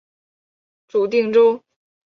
[0.87, 1.63] 属定州。